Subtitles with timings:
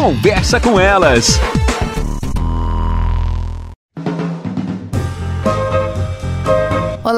[0.00, 1.38] Conversa com elas.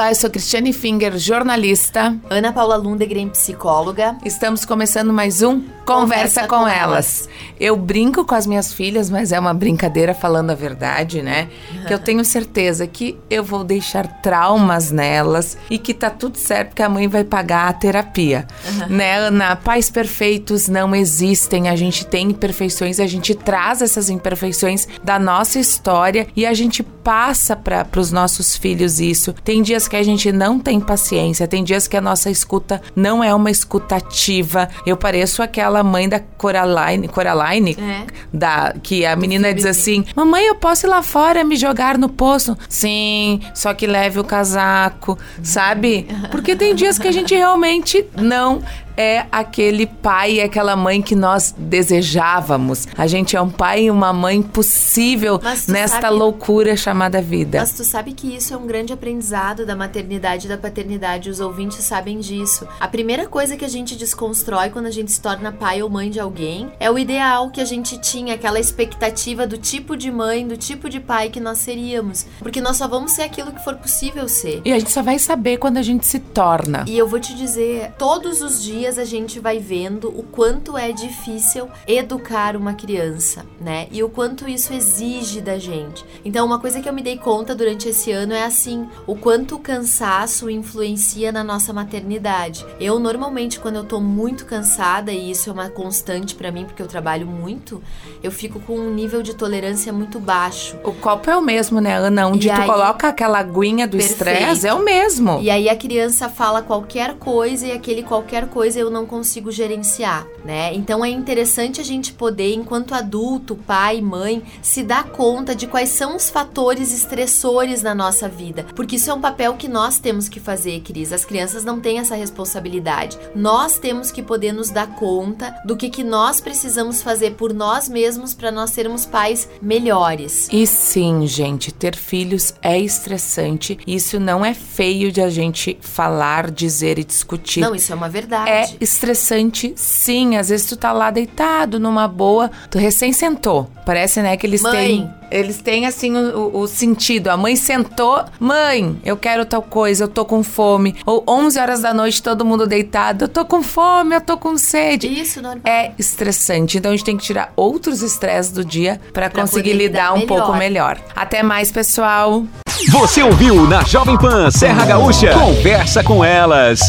[0.00, 2.16] Olá, eu sou Cristiane Finger, jornalista.
[2.30, 4.16] Ana Paula Lundegren, psicóloga.
[4.24, 6.78] Estamos começando mais um Conversa, Conversa com, com elas.
[6.78, 7.28] elas.
[7.58, 11.48] Eu brinco com as minhas filhas, mas é uma brincadeira falando a verdade, né?
[11.86, 16.74] Que eu tenho certeza que eu vou deixar traumas nelas e que tá tudo certo
[16.74, 18.46] que a mãe vai pagar a terapia.
[18.88, 19.54] Né, Ana?
[19.54, 21.68] Pais perfeitos não existem.
[21.68, 26.82] A gente tem imperfeições, a gente traz essas imperfeições da nossa história e a gente
[26.82, 29.34] passa para os nossos filhos isso.
[29.44, 33.22] Tem dias que a gente não tem paciência, tem dias que a nossa escuta não
[33.22, 34.68] é uma escutativa.
[34.86, 38.06] Eu pareço aquela mãe da Coraline, Coraline é.
[38.32, 42.08] da que a menina diz assim: "Mamãe, eu posso ir lá fora me jogar no
[42.08, 46.06] poço?" Sim, só que leve o casaco, sabe?
[46.30, 48.62] Porque tem dias que a gente realmente não
[49.00, 52.86] é aquele pai e aquela mãe que nós desejávamos.
[52.98, 57.60] A gente é um pai e uma mãe possível nesta sabe, loucura chamada vida.
[57.60, 61.30] Mas tu sabe que isso é um grande aprendizado da maternidade e da paternidade.
[61.30, 62.68] Os ouvintes sabem disso.
[62.78, 66.10] A primeira coisa que a gente desconstrói quando a gente se torna pai ou mãe
[66.10, 70.46] de alguém é o ideal que a gente tinha, aquela expectativa do tipo de mãe,
[70.46, 72.26] do tipo de pai que nós seríamos.
[72.40, 74.60] Porque nós só vamos ser aquilo que for possível ser.
[74.62, 76.84] E a gente só vai saber quando a gente se torna.
[76.86, 80.76] E eu vou te dizer, todos os dias dias a gente vai vendo o quanto
[80.76, 83.86] é difícil educar uma criança, né?
[83.92, 86.04] E o quanto isso exige da gente.
[86.24, 89.54] Então, uma coisa que eu me dei conta durante esse ano é assim: o quanto
[89.54, 92.66] o cansaço influencia na nossa maternidade.
[92.80, 96.82] Eu, normalmente, quando eu tô muito cansada, e isso é uma constante para mim, porque
[96.82, 97.82] eu trabalho muito,
[98.22, 100.76] eu fico com um nível de tolerância muito baixo.
[100.82, 102.26] O copo é o mesmo, né, Ana?
[102.26, 105.38] Onde e tu aí, coloca aquela aguinha do estresse, é o mesmo.
[105.40, 110.26] E aí a criança fala qualquer coisa e aquele qualquer coisa eu não consigo gerenciar,
[110.44, 110.74] né?
[110.74, 115.90] Então é interessante a gente poder, enquanto adulto, pai, mãe, se dar conta de quais
[115.90, 120.28] são os fatores estressores na nossa vida, porque isso é um papel que nós temos
[120.28, 121.12] que fazer, Cris.
[121.12, 123.18] As crianças não têm essa responsabilidade.
[123.34, 127.88] Nós temos que poder nos dar conta do que que nós precisamos fazer por nós
[127.88, 130.48] mesmos para nós sermos pais melhores.
[130.52, 133.78] E sim, gente, ter filhos é estressante.
[133.86, 137.60] Isso não é feio de a gente falar, dizer e discutir.
[137.60, 138.50] Não, isso é uma verdade.
[138.50, 140.36] É estressante, sim.
[140.36, 143.70] Às vezes tu tá lá deitado numa boa, tu recém sentou.
[143.84, 144.72] Parece, né, que eles Mãe.
[144.72, 145.10] têm.
[145.30, 147.28] Eles têm, assim, o, o, sentido.
[147.28, 150.96] A mãe sentou, mãe, eu quero tal coisa, eu tô com fome.
[151.06, 154.56] Ou 11 horas da noite, todo mundo deitado, eu tô com fome, eu tô com
[154.56, 155.06] sede.
[155.06, 155.62] Isso, normal.
[155.64, 156.78] É estressante.
[156.78, 160.26] Então a gente tem que tirar outros estresses do dia para conseguir lidar, lidar um
[160.26, 160.98] pouco melhor.
[161.14, 162.44] Até mais, pessoal.
[162.88, 165.32] Você ouviu na Jovem Pan Serra Gaúcha?
[165.32, 166.80] Conversa com elas.